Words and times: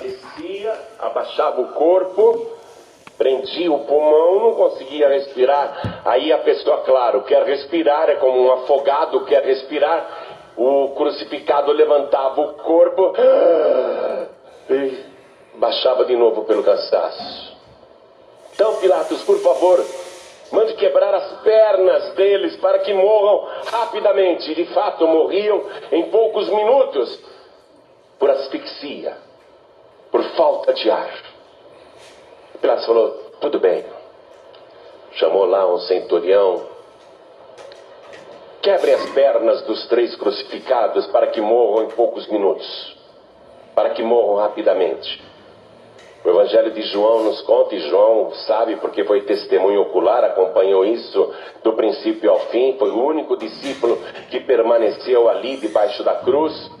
descia, 0.00 0.74
abaixava 0.98 1.60
o 1.60 1.68
corpo, 1.68 2.58
prendia 3.16 3.72
o 3.72 3.84
pulmão, 3.84 4.40
não 4.40 4.54
conseguia 4.54 5.08
respirar. 5.08 6.02
Aí 6.04 6.32
a 6.32 6.38
pessoa, 6.38 6.78
claro, 6.78 7.22
quer 7.22 7.42
respirar, 7.44 8.08
é 8.08 8.16
como 8.16 8.40
um 8.40 8.52
afogado 8.52 9.24
quer 9.24 9.44
respirar. 9.44 10.54
O 10.56 10.94
crucificado 10.96 11.70
levantava 11.72 12.40
o 12.40 12.54
corpo 12.54 13.14
e 14.70 15.04
baixava 15.54 16.04
de 16.04 16.16
novo 16.16 16.44
pelo 16.44 16.62
cansaço. 16.62 17.56
Então, 18.54 18.74
Pilatos, 18.76 19.22
por 19.22 19.38
favor, 19.38 19.84
mande 20.50 20.74
quebrar 20.74 21.14
as 21.14 21.40
pernas 21.42 22.14
deles 22.14 22.56
para 22.56 22.80
que 22.80 22.92
morram 22.92 23.46
rapidamente. 23.70 24.54
De 24.54 24.64
fato 24.66 25.06
morriam 25.06 25.62
em 25.92 26.10
poucos 26.10 26.48
minutos 26.48 27.20
por 28.18 28.30
asfixia, 28.30 29.16
falta 30.38 30.72
de 30.72 30.88
ar. 30.88 31.10
Pilatos 32.60 32.86
falou: 32.86 33.10
tudo 33.40 33.58
bem. 33.58 33.84
Chamou 35.14 35.44
lá 35.44 35.66
um 35.66 35.78
centurião. 35.78 36.62
Quebrem 38.62 38.94
as 38.94 39.10
pernas 39.10 39.62
dos 39.62 39.88
três 39.88 40.14
crucificados 40.14 41.06
para 41.08 41.26
que 41.28 41.40
morram 41.40 41.84
em 41.84 41.88
poucos 41.90 42.28
minutos, 42.28 42.96
para 43.74 43.90
que 43.90 44.02
morram 44.02 44.36
rapidamente. 44.36 45.26
O 46.24 46.28
Evangelho 46.28 46.72
de 46.72 46.82
João 46.82 47.24
nos 47.24 47.40
conta, 47.42 47.74
e 47.74 47.80
João 47.88 48.32
sabe 48.46 48.76
porque 48.76 49.04
foi 49.04 49.22
testemunho 49.22 49.82
ocular, 49.82 50.24
acompanhou 50.24 50.84
isso 50.84 51.32
do 51.62 51.72
princípio 51.72 52.30
ao 52.30 52.40
fim, 52.50 52.76
foi 52.78 52.90
o 52.90 53.02
único 53.02 53.36
discípulo 53.36 53.96
que 54.28 54.40
permaneceu 54.40 55.28
ali 55.28 55.56
debaixo 55.56 56.02
da 56.04 56.16
cruz. 56.16 56.77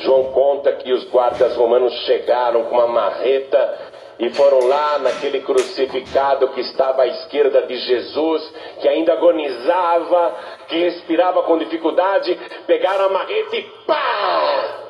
João 0.00 0.32
conta 0.32 0.72
que 0.72 0.92
os 0.92 1.04
guardas 1.10 1.56
romanos 1.56 1.92
chegaram 2.04 2.64
com 2.64 2.74
uma 2.76 2.86
marreta 2.86 3.78
e 4.18 4.30
foram 4.30 4.66
lá 4.66 4.98
naquele 4.98 5.40
crucificado 5.40 6.48
que 6.48 6.60
estava 6.60 7.02
à 7.02 7.06
esquerda 7.06 7.62
de 7.62 7.76
Jesus, 7.76 8.54
que 8.80 8.88
ainda 8.88 9.12
agonizava, 9.12 10.34
que 10.68 10.76
respirava 10.76 11.42
com 11.44 11.58
dificuldade, 11.58 12.36
pegaram 12.66 13.06
a 13.06 13.08
marreta 13.10 13.56
e 13.56 13.62
pá! 13.86 14.84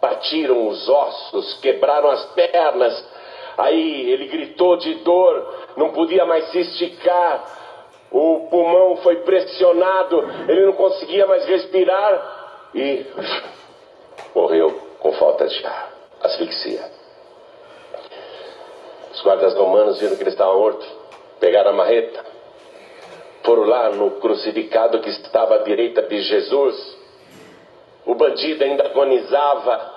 Partiram 0.00 0.68
os 0.68 0.88
ossos, 0.88 1.58
quebraram 1.60 2.10
as 2.10 2.24
pernas. 2.34 3.16
Aí 3.56 4.10
ele 4.10 4.26
gritou 4.26 4.76
de 4.76 4.94
dor, 4.96 5.54
não 5.76 5.90
podia 5.90 6.24
mais 6.26 6.50
se 6.50 6.58
esticar. 6.58 7.44
O 8.10 8.48
pulmão 8.50 8.96
foi 8.98 9.16
pressionado, 9.16 10.22
ele 10.48 10.66
não 10.66 10.74
conseguia 10.74 11.26
mais 11.26 11.44
respirar 11.46 12.68
e 12.74 13.06
morreu 14.36 14.70
com 15.00 15.12
falta 15.14 15.48
de 15.48 15.66
ar, 15.66 15.92
asfixia. 16.22 16.84
Os 19.14 19.22
guardas 19.22 19.54
romanos 19.54 19.98
viram 19.98 20.14
que 20.14 20.22
ele 20.22 20.30
estava 20.30 20.54
morto, 20.54 20.86
pegaram 21.40 21.70
a 21.70 21.72
marreta, 21.72 22.22
foram 23.42 23.62
lá 23.62 23.90
no 23.90 24.10
crucificado 24.20 25.00
que 25.00 25.08
estava 25.08 25.54
à 25.54 25.58
direita 25.58 26.02
de 26.02 26.20
Jesus. 26.20 26.96
O 28.04 28.14
bandido 28.14 28.62
ainda 28.62 28.84
agonizava, 28.84 29.94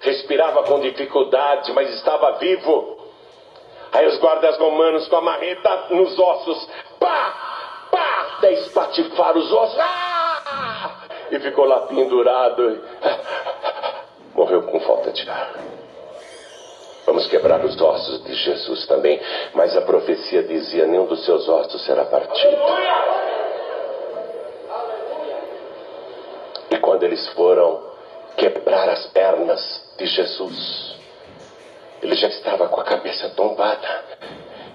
respirava 0.00 0.64
com 0.64 0.80
dificuldade, 0.80 1.72
mas 1.72 1.88
estava 1.94 2.32
vivo. 2.32 2.98
Aí 3.92 4.06
os 4.06 4.18
guardas 4.18 4.58
romanos 4.58 5.08
com 5.08 5.16
a 5.16 5.20
marreta 5.22 5.86
nos 5.90 6.18
ossos, 6.18 6.68
pá, 7.00 7.88
pá, 7.90 8.50
espatifar 8.50 9.36
os 9.38 9.50
ossos, 9.50 9.78
ah! 9.78 11.04
e 11.30 11.40
ficou 11.40 11.64
lá 11.64 11.80
pendurado. 11.86 12.80
Morreu 14.34 14.62
com 14.62 14.80
falta 14.80 15.12
de 15.12 15.28
ar. 15.28 15.54
Vamos 17.06 17.26
quebrar 17.28 17.64
os 17.64 17.80
ossos 17.80 18.24
de 18.24 18.34
Jesus 18.34 18.86
também. 18.86 19.20
Mas 19.52 19.76
a 19.76 19.82
profecia 19.82 20.42
dizia: 20.42 20.86
nenhum 20.86 21.06
dos 21.06 21.24
seus 21.24 21.48
ossos 21.48 21.84
será 21.84 22.04
partido. 22.04 22.62
E 26.70 26.76
quando 26.78 27.04
eles 27.04 27.26
foram 27.28 27.82
quebrar 28.36 28.88
as 28.88 29.06
pernas 29.06 29.94
de 29.96 30.06
Jesus, 30.06 30.96
ele 32.02 32.14
já 32.16 32.28
estava 32.28 32.68
com 32.68 32.80
a 32.80 32.84
cabeça 32.84 33.28
tombada. 33.30 34.04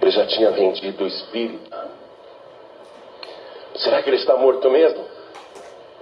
Ele 0.02 0.12
já 0.12 0.26
tinha 0.28 0.52
vendido 0.52 1.04
o 1.04 1.08
espírito. 1.08 1.70
Será 3.76 4.02
que 4.02 4.10
ele 4.10 4.18
está 4.18 4.36
morto 4.38 4.70
mesmo? 4.70 5.04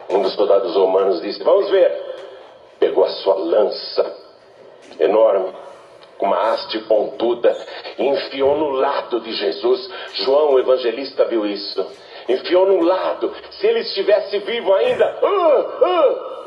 Um 0.09 0.21
dos 0.21 0.33
soldados 0.33 0.75
romanos 0.75 1.21
disse: 1.21 1.41
Vamos 1.43 1.69
ver. 1.69 2.06
Sua 3.27 3.35
lança 3.35 4.15
enorme 4.97 5.53
com 6.17 6.27
uma 6.27 6.53
haste 6.53 6.79
pontuda, 6.79 7.53
e 7.99 8.07
enfiou 8.07 8.55
no 8.55 8.69
lado 8.69 9.19
de 9.19 9.33
Jesus. 9.33 9.91
João, 10.13 10.53
o 10.53 10.59
evangelista, 10.59 11.25
viu 11.25 11.45
isso. 11.45 11.85
Enfiou 12.29 12.65
no 12.65 12.81
lado. 12.81 13.35
Se 13.51 13.67
ele 13.67 13.79
estivesse 13.79 14.39
vivo 14.39 14.73
ainda. 14.73 15.19
Uh, 15.21 15.59
uh. 15.85 16.37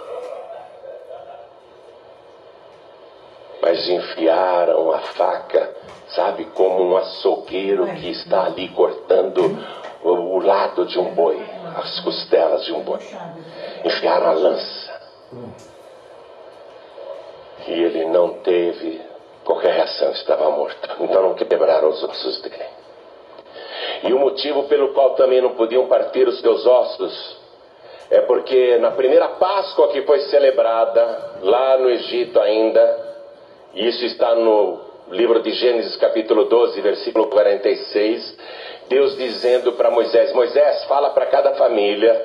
Mas 3.61 3.87
enfiaram 3.87 4.91
a 4.93 5.01
faca, 5.01 5.77
sabe, 6.09 6.47
como 6.47 6.83
um 6.83 6.97
açougueiro 6.97 7.87
que 7.89 8.11
está 8.11 8.47
ali 8.47 8.71
cortando 8.71 9.55
o 10.03 10.39
lado 10.39 10.87
de 10.87 10.99
um 10.99 11.15
boi, 11.15 11.39
as 11.77 12.01
costelas 12.01 12.65
de 12.65 12.73
um 12.73 12.81
boi. 12.81 13.01
Enfiaram 13.85 14.29
a 14.29 14.33
lança. 14.33 14.91
E 17.67 17.73
ele 17.73 18.07
não 18.07 18.35
teve 18.35 19.01
qualquer 19.45 19.75
reação, 19.75 20.11
estava 20.13 20.51
morto. 20.51 20.89
Então 21.01 21.23
não 21.23 21.35
quebraram 21.35 21.89
os 21.89 22.03
ossos 22.03 22.41
dele. 22.43 22.81
E 24.05 24.13
o 24.13 24.19
motivo 24.19 24.65
pelo 24.65 24.93
qual 24.95 25.15
também 25.15 25.41
não 25.41 25.51
podiam 25.51 25.87
partir 25.87 26.27
os 26.27 26.41
seus 26.41 26.67
ossos 26.67 27.41
é 28.11 28.21
porque 28.23 28.77
na 28.79 28.91
primeira 28.91 29.29
Páscoa 29.29 29.89
que 29.89 30.03
foi 30.03 30.21
celebrada, 30.23 31.39
lá 31.43 31.79
no 31.79 31.89
Egito 31.89 32.41
ainda, 32.41 33.09
e 33.73 33.87
isso 33.87 34.05
está 34.05 34.35
no 34.35 34.81
livro 35.11 35.41
de 35.41 35.53
Gênesis, 35.53 35.95
capítulo 35.97 36.47
12, 36.47 36.81
versículo 36.81 37.29
46, 37.29 38.39
Deus 38.89 39.17
dizendo 39.17 39.73
para 39.75 39.91
Moisés: 39.91 40.33
Moisés, 40.33 40.85
fala 40.85 41.11
para 41.11 41.27
cada 41.27 41.55
família, 41.55 42.25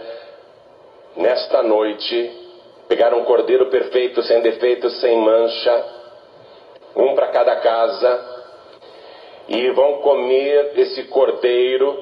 nesta 1.16 1.62
noite, 1.62 2.45
pegar 2.88 3.14
um 3.14 3.24
cordeiro 3.24 3.68
perfeito, 3.68 4.22
sem 4.24 4.42
defeito, 4.42 4.90
sem 4.90 5.18
mancha, 5.18 5.86
um 6.96 7.16
para 7.16 7.28
cada 7.28 7.56
casa, 7.58 8.36
e 9.48 9.70
vão 9.72 10.00
comer 10.00 10.74
esse 10.78 11.04
cordeiro 11.04 11.98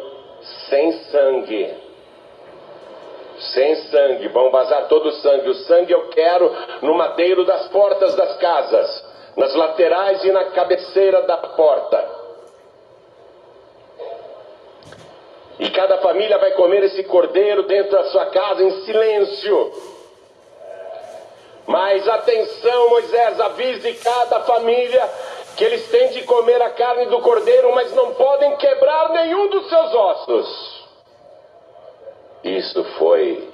sem 0.70 0.92
sangue. 1.12 1.74
Sem 3.54 3.76
sangue, 3.76 4.28
vão 4.30 4.52
vazar 4.52 4.88
todo 4.88 5.10
o 5.10 5.12
sangue. 5.14 5.50
O 5.50 5.56
sangue 5.56 5.92
eu 5.92 6.08
quero 6.10 6.52
no 6.82 6.94
madeiro 6.94 7.44
das 7.44 7.68
portas 7.70 8.16
das 8.16 8.38
casas, 8.38 9.06
nas 9.36 9.54
laterais 9.56 10.24
e 10.24 10.32
na 10.32 10.46
cabeceira 10.52 11.24
da 11.24 11.38
porta. 11.38 12.24
E 15.60 15.70
cada 15.72 15.98
família 16.00 16.38
vai 16.38 16.52
comer 16.52 16.84
esse 16.84 17.04
cordeiro 17.04 17.64
dentro 17.64 17.92
da 17.92 18.06
sua 18.06 18.28
casa 18.28 18.64
em 18.64 18.72
silêncio. 18.84 19.93
Mas 21.66 22.08
atenção, 22.08 22.90
Moisés, 22.90 23.40
avise 23.40 23.94
cada 23.96 24.42
família 24.42 25.10
que 25.56 25.64
eles 25.64 25.88
têm 25.90 26.10
de 26.10 26.24
comer 26.24 26.62
a 26.62 26.72
carne 26.72 27.06
do 27.06 27.22
cordeiro, 27.22 27.74
mas 27.74 27.94
não 27.94 28.14
podem 28.16 28.56
quebrar 28.58 29.10
nenhum 29.10 29.50
dos 29.50 29.70
seus 29.70 29.94
ossos. 29.94 30.84
Isso 32.44 32.84
foi 32.98 33.50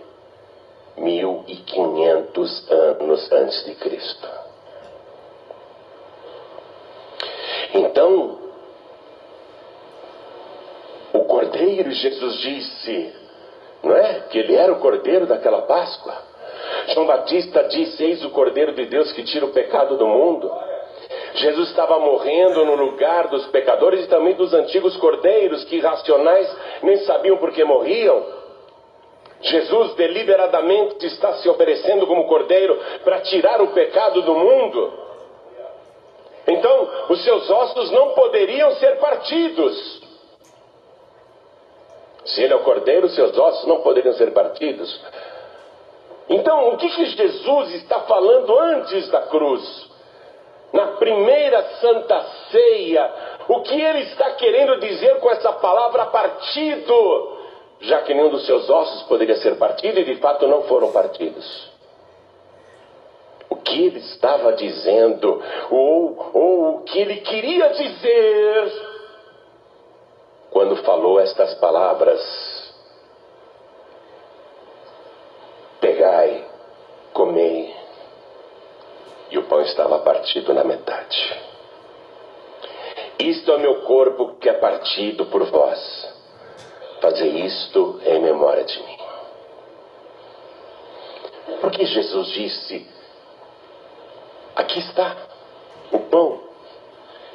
1500 0.97 2.71
anos 2.71 3.31
antes 3.31 3.65
de 3.65 3.75
Cristo. 3.75 4.27
Então, 7.73 8.39
o 11.13 11.19
cordeiro, 11.25 11.91
Jesus 11.91 12.37
disse, 12.39 13.15
não 13.83 13.95
é? 13.95 14.21
Que 14.21 14.39
ele 14.39 14.55
era 14.55 14.73
o 14.73 14.79
cordeiro 14.79 15.27
daquela 15.27 15.61
Páscoa. 15.63 16.28
João 16.93 17.05
Batista 17.05 17.63
disse: 17.63 18.03
Eis 18.03 18.23
o 18.23 18.29
cordeiro 18.31 18.73
de 18.73 18.85
Deus 18.85 19.11
que 19.11 19.23
tira 19.23 19.45
o 19.45 19.51
pecado 19.51 19.97
do 19.97 20.07
mundo. 20.07 20.51
Jesus 21.35 21.69
estava 21.69 21.99
morrendo 21.99 22.65
no 22.65 22.75
lugar 22.75 23.27
dos 23.27 23.45
pecadores 23.47 24.05
e 24.05 24.07
também 24.07 24.33
dos 24.33 24.53
antigos 24.53 24.97
cordeiros 24.97 25.63
que 25.65 25.77
irracionais 25.77 26.57
nem 26.81 26.97
sabiam 27.05 27.37
por 27.37 27.51
que 27.51 27.63
morriam. 27.63 28.39
Jesus 29.41 29.93
deliberadamente 29.95 31.05
está 31.05 31.33
se 31.33 31.47
oferecendo 31.47 32.05
como 32.07 32.27
cordeiro 32.27 32.77
para 33.03 33.21
tirar 33.21 33.61
o 33.61 33.67
pecado 33.67 34.21
do 34.21 34.35
mundo. 34.35 34.93
Então, 36.47 36.89
os 37.09 37.23
seus 37.23 37.49
ossos 37.49 37.91
não 37.91 38.09
poderiam 38.09 38.71
ser 38.75 38.97
partidos. 38.97 40.01
Se 42.25 42.43
ele 42.43 42.53
é 42.53 42.55
o 42.55 42.63
cordeiro, 42.63 43.07
seus 43.09 43.37
ossos 43.37 43.65
não 43.65 43.81
poderiam 43.81 44.13
ser 44.13 44.31
partidos. 44.33 45.01
Então, 46.29 46.69
o 46.69 46.77
que, 46.77 46.89
que 46.89 47.05
Jesus 47.05 47.73
está 47.75 48.01
falando 48.01 48.57
antes 48.59 49.09
da 49.09 49.21
cruz? 49.23 49.89
na 50.71 50.87
primeira 50.97 51.63
santa 51.79 52.23
ceia, 52.51 53.11
o 53.47 53.61
que 53.61 53.79
ele 53.79 53.99
está 54.01 54.31
querendo 54.31 54.79
dizer 54.79 55.19
com 55.19 55.29
essa 55.31 55.53
palavra 55.53 56.05
partido, 56.07 57.37
já 57.81 58.01
que 58.03 58.13
nenhum 58.13 58.29
dos 58.29 58.45
seus 58.45 58.69
ossos 58.69 59.03
poderia 59.03 59.35
ser 59.37 59.57
partido 59.57 59.99
e 59.99 60.05
de 60.05 60.15
fato 60.17 60.47
não 60.47 60.63
foram 60.63 60.91
partidos. 60.91 61.69
O 63.49 63.55
que 63.55 63.85
ele 63.85 63.99
estava 63.99 64.53
dizendo, 64.53 65.41
ou, 65.71 66.31
ou 66.33 66.75
o 66.75 66.83
que 66.83 66.99
ele 66.99 67.17
queria 67.21 67.69
dizer, 67.69 68.71
quando 70.51 70.75
falou 70.83 71.19
estas 71.19 71.55
palavras: 71.55 72.21
Pegai, 75.81 76.45
comei. 77.11 77.79
E 79.31 79.37
o 79.37 79.43
estava 79.61 79.99
partido 79.99 80.53
na 80.53 80.63
metade. 80.63 81.49
Isto 83.19 83.51
é 83.51 83.57
meu 83.57 83.81
corpo 83.81 84.35
que 84.39 84.47
é 84.47 84.53
partido 84.53 85.25
por 85.25 85.43
vós. 85.45 86.19
Fazer 87.01 87.27
isto 87.27 87.99
em 88.05 88.21
memória 88.21 88.63
de 88.63 88.79
mim. 88.81 88.97
Porque 91.61 91.85
Jesus 91.85 92.27
disse: 92.29 92.87
Aqui 94.55 94.79
está 94.79 95.15
o 95.91 95.99
pão, 95.99 96.41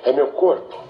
é 0.05 0.13
meu 0.13 0.33
corpo. 0.33 0.85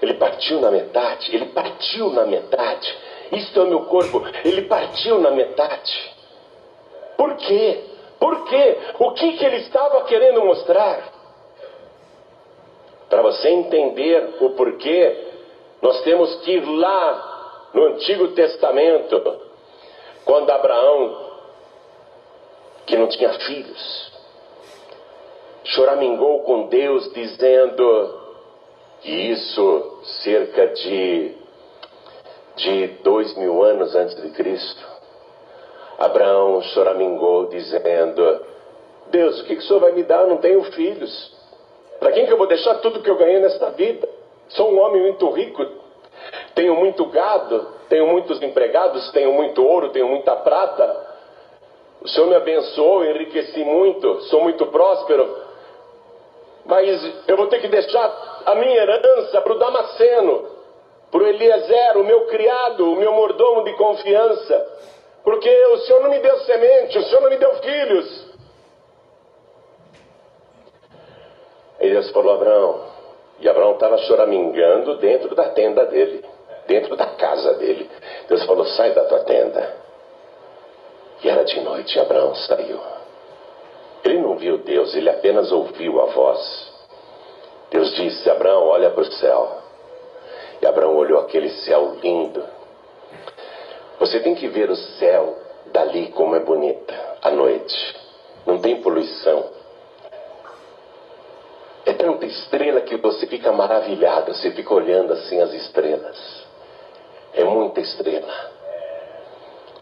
Ele 0.00 0.14
partiu 0.14 0.60
na 0.60 0.70
metade, 0.70 1.34
ele 1.34 1.46
partiu 1.46 2.10
na 2.10 2.26
metade. 2.26 2.96
Isto 3.32 3.62
é 3.62 3.64
meu 3.64 3.86
corpo, 3.86 4.22
ele 4.44 4.62
partiu 4.62 5.20
na 5.20 5.30
metade. 5.30 6.14
Por 7.16 7.34
quê? 7.36 7.95
Por 8.18 8.44
quê? 8.44 8.78
O 8.98 9.12
que, 9.12 9.36
que 9.36 9.44
ele 9.44 9.56
estava 9.56 10.04
querendo 10.04 10.44
mostrar? 10.44 11.12
Para 13.08 13.22
você 13.22 13.48
entender 13.48 14.36
o 14.40 14.50
porquê, 14.50 15.26
nós 15.82 16.02
temos 16.02 16.34
que 16.36 16.52
ir 16.52 16.64
lá 16.64 17.68
no 17.72 17.84
Antigo 17.88 18.28
Testamento, 18.28 19.40
quando 20.24 20.50
Abraão, 20.50 21.26
que 22.86 22.96
não 22.96 23.06
tinha 23.06 23.32
filhos, 23.40 24.12
choramingou 25.64 26.42
com 26.42 26.68
Deus, 26.68 27.12
dizendo: 27.12 28.26
e 29.04 29.30
isso 29.30 30.00
cerca 30.22 30.68
de, 30.68 31.32
de 32.56 32.86
dois 33.02 33.36
mil 33.36 33.62
anos 33.62 33.94
antes 33.94 34.20
de 34.20 34.30
Cristo. 34.30 34.95
Abraão 35.98 36.60
choramingou 36.62 37.46
dizendo: 37.46 38.40
Deus, 39.10 39.40
o 39.40 39.44
que, 39.44 39.56
que 39.56 39.62
o 39.62 39.66
Senhor 39.66 39.80
vai 39.80 39.92
me 39.92 40.02
dar? 40.02 40.22
Eu 40.22 40.28
não 40.28 40.36
tenho 40.38 40.62
filhos. 40.72 41.34
Para 41.98 42.12
quem 42.12 42.26
que 42.26 42.32
eu 42.32 42.36
vou 42.36 42.46
deixar 42.46 42.76
tudo 42.76 43.00
que 43.00 43.10
eu 43.10 43.16
ganhei 43.16 43.40
nesta 43.40 43.70
vida? 43.70 44.08
Sou 44.48 44.70
um 44.70 44.80
homem 44.80 45.02
muito 45.02 45.28
rico, 45.30 45.66
tenho 46.54 46.74
muito 46.76 47.04
gado, 47.06 47.66
tenho 47.88 48.06
muitos 48.06 48.40
empregados, 48.42 49.10
tenho 49.12 49.32
muito 49.32 49.64
ouro, 49.64 49.90
tenho 49.90 50.08
muita 50.08 50.36
prata. 50.36 51.06
O 52.02 52.08
Senhor 52.08 52.28
me 52.28 52.36
abençoou, 52.36 53.04
enriqueci 53.04 53.64
muito, 53.64 54.20
sou 54.22 54.42
muito 54.42 54.66
próspero. 54.66 55.46
Mas 56.64 57.24
eu 57.26 57.36
vou 57.36 57.46
ter 57.46 57.60
que 57.60 57.68
deixar 57.68 58.42
a 58.44 58.54
minha 58.56 58.76
herança 58.76 59.40
para 59.40 59.52
o 59.52 59.58
Damasceno, 59.58 60.48
para 61.10 61.22
o 61.22 61.26
Eliezer, 61.26 61.96
o 61.96 62.04
meu 62.04 62.26
criado, 62.26 62.92
o 62.92 62.96
meu 62.96 63.12
mordomo 63.12 63.64
de 63.64 63.72
confiança, 63.74 64.75
porque 65.26 65.50
o 65.50 65.78
Senhor 65.78 66.02
não 66.02 66.10
me 66.10 66.20
deu 66.20 66.38
semente, 66.38 66.96
o 66.96 67.02
Senhor 67.02 67.20
não 67.20 67.30
me 67.30 67.36
deu 67.36 67.52
filhos. 67.56 68.26
E 71.80 71.90
Deus 71.90 72.08
falou 72.12 72.34
Abraão, 72.34 72.84
e 73.40 73.48
Abraão 73.48 73.72
estava 73.72 73.98
choramingando 73.98 74.98
dentro 74.98 75.34
da 75.34 75.48
tenda 75.48 75.84
dele, 75.86 76.24
dentro 76.68 76.94
da 76.94 77.06
casa 77.06 77.54
dele. 77.54 77.90
Deus 78.28 78.46
falou: 78.46 78.66
sai 78.66 78.92
da 78.92 79.04
tua 79.06 79.24
tenda. 79.24 79.74
E 81.24 81.28
era 81.28 81.42
de 81.42 81.60
noite, 81.60 81.98
e 81.98 82.00
Abraão 82.00 82.32
saiu. 82.36 82.80
Ele 84.04 84.20
não 84.20 84.36
viu 84.36 84.58
Deus, 84.58 84.94
ele 84.94 85.10
apenas 85.10 85.50
ouviu 85.50 86.00
a 86.02 86.06
voz. 86.06 86.72
Deus 87.72 87.92
disse: 87.96 88.30
Abraão, 88.30 88.68
olha 88.68 88.90
para 88.90 89.02
o 89.02 89.12
céu. 89.12 89.58
E 90.62 90.66
Abraão 90.68 90.94
olhou 90.96 91.18
aquele 91.18 91.50
céu 91.50 91.96
lindo. 92.00 92.55
Você 94.06 94.20
tem 94.20 94.36
que 94.36 94.46
ver 94.46 94.70
o 94.70 94.76
céu 94.76 95.36
dali 95.72 96.12
como 96.12 96.36
é 96.36 96.38
bonita, 96.38 96.94
à 97.22 97.28
noite. 97.28 97.96
Não 98.46 98.60
tem 98.60 98.80
poluição. 98.80 99.50
É 101.84 101.92
tanta 101.92 102.24
estrela 102.24 102.82
que 102.82 102.96
você 102.98 103.26
fica 103.26 103.50
maravilhado, 103.50 104.32
você 104.32 104.52
fica 104.52 104.72
olhando 104.72 105.12
assim 105.12 105.40
as 105.40 105.52
estrelas. 105.52 106.46
É 107.34 107.42
muita 107.42 107.80
estrela. 107.80 108.32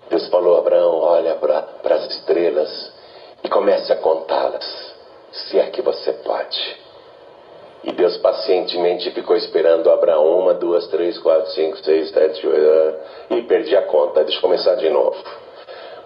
Deus 0.08 0.26
falou 0.28 0.56
a 0.56 0.60
Abraão: 0.60 1.00
olha 1.00 1.34
para 1.34 1.94
as 1.94 2.06
estrelas 2.06 2.92
e 3.42 3.48
comece 3.50 3.92
a 3.92 3.96
contá-las, 3.96 4.94
se 5.32 5.58
é 5.58 5.68
que 5.68 5.82
você 5.82 6.14
pode. 6.14 6.83
E 7.84 7.92
Deus 7.92 8.16
pacientemente 8.16 9.10
ficou 9.10 9.36
esperando 9.36 9.90
Abraão, 9.90 10.38
uma, 10.38 10.54
duas, 10.54 10.86
três, 10.88 11.18
quatro, 11.18 11.50
cinco, 11.50 11.76
seis, 11.84 12.08
sete, 12.10 12.46
oito, 12.46 12.98
e 13.30 13.42
perdi 13.42 13.76
a 13.76 13.82
conta. 13.82 14.24
Deixa 14.24 14.38
eu 14.38 14.42
começar 14.42 14.74
de 14.76 14.88
novo. 14.88 15.16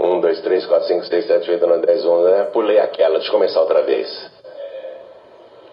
Um, 0.01 0.21
dois, 0.21 0.41
três, 0.41 0.67
quatro, 0.67 0.89
cinco, 0.89 1.05
seis, 1.07 1.27
sete, 1.27 1.49
oito, 1.49 1.67
nove, 1.67 1.87
dez, 1.87 2.05
onze, 2.05 2.31
né? 2.31 2.45
pulei 2.53 2.81
aquela, 2.81 3.15
deixa 3.15 3.29
eu 3.29 3.33
começar 3.33 3.61
outra 3.61 3.83
vez. 3.83 4.09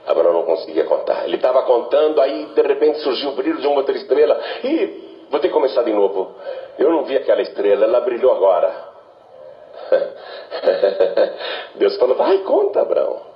Abraão 0.05 0.33
não 0.33 0.43
conseguia 0.43 0.83
contar. 0.83 1.25
Ele 1.25 1.37
estava 1.37 1.63
contando, 1.63 2.21
aí 2.21 2.45
de 2.53 2.61
repente 2.61 2.99
surgiu 2.99 3.29
o 3.29 3.35
brilho 3.35 3.59
de 3.59 3.65
uma 3.65 3.77
outra 3.77 3.95
estrela. 3.95 4.39
E 4.63 5.25
vou 5.31 5.39
ter 5.39 5.47
que 5.47 5.53
começar 5.53 5.81
de 5.81 5.91
novo. 5.91 6.35
Eu 6.77 6.91
não 6.91 7.03
vi 7.03 7.17
aquela 7.17 7.41
estrela, 7.41 7.85
ela 7.85 8.01
brilhou 8.01 8.31
agora. 8.31 8.71
Deus 11.75 11.97
falou: 11.97 12.15
vai, 12.15 12.37
conta, 12.39 12.81
Abraão. 12.81 13.34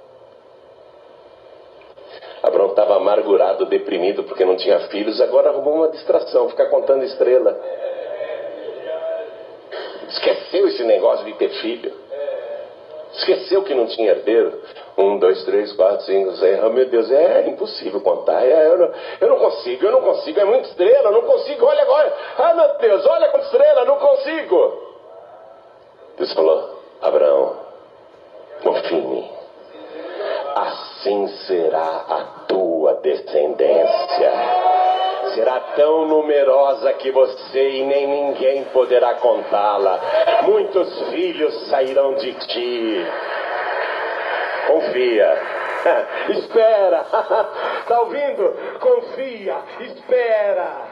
Abraão 2.59 2.69
estava 2.71 2.95
amargurado, 2.97 3.65
deprimido 3.65 4.23
porque 4.23 4.43
não 4.43 4.55
tinha 4.55 4.79
filhos, 4.89 5.21
agora 5.21 5.49
arrumou 5.49 5.75
uma 5.75 5.89
distração, 5.89 6.49
ficar 6.49 6.65
contando 6.65 7.03
estrela. 7.03 7.57
Esqueceu 10.09 10.67
esse 10.67 10.83
negócio 10.83 11.25
de 11.25 11.33
ter 11.33 11.49
filho. 11.61 11.93
Esqueceu 13.13 13.63
que 13.63 13.73
não 13.73 13.87
tinha 13.87 14.11
herdeiro. 14.11 14.61
Um, 14.97 15.17
dois, 15.17 15.43
três, 15.45 15.71
quatro, 15.73 16.05
cinco, 16.05 16.35
seis. 16.37 16.61
Oh, 16.63 16.69
meu 16.69 16.85
Deus, 16.87 17.09
é 17.11 17.47
impossível 17.47 18.01
contar. 18.01 18.43
É, 18.43 18.67
eu, 18.67 18.77
não, 18.77 18.91
eu 19.21 19.29
não 19.29 19.39
consigo, 19.39 19.85
eu 19.85 19.91
não 19.91 20.01
consigo. 20.01 20.39
É 20.39 20.45
muita 20.45 20.67
estrela, 20.67 21.11
não 21.11 21.21
consigo. 21.21 21.65
Olha 21.65 21.81
agora. 21.81 22.13
Ah, 22.37 22.53
meu 22.53 22.77
Deus, 22.77 23.05
olha 23.05 23.29
quanta 23.29 23.45
estrela, 23.45 23.85
não 23.85 23.97
consigo. 23.97 24.89
Deus 26.17 26.33
falou: 26.33 26.81
Abraão, 27.01 27.55
confie 28.63 28.95
em 28.95 29.07
mim 29.07 29.39
assim 30.99 31.27
será 31.47 32.05
a 32.07 32.38
tua 32.89 32.93
descendência. 33.01 34.31
Será 35.35 35.59
tão 35.75 36.07
numerosa 36.07 36.91
que 36.93 37.11
você 37.11 37.69
e 37.69 37.85
nem 37.85 38.07
ninguém 38.07 38.63
poderá 38.65 39.13
contá-la. 39.15 39.99
Muitos 40.43 41.09
filhos 41.09 41.69
sairão 41.69 42.15
de 42.15 42.33
ti. 42.33 43.07
Confia. 44.67 45.37
Espera. 46.29 47.05
Está 47.81 47.99
ouvindo? 48.01 48.55
Confia. 48.79 49.55
Espera. 49.81 50.88